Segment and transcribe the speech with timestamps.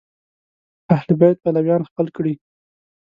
[0.95, 2.33] اهل بیت پلویان خپل کړي